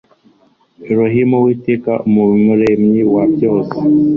[0.91, 3.77] ELOHIMUWITEKA UMUREMYI WA BYOSE